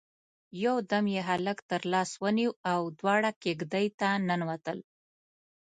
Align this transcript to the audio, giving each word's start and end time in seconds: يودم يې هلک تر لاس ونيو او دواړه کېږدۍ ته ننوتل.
يودم 0.63 1.05
يې 1.15 1.21
هلک 1.29 1.57
تر 1.69 1.81
لاس 1.93 2.09
ونيو 2.23 2.51
او 2.73 2.81
دواړه 2.99 3.31
کېږدۍ 3.43 3.87
ته 3.99 4.09
ننوتل. 4.27 4.79